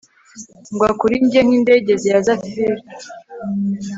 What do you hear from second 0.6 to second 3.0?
Ngwa kuri njye nkindege ya zephire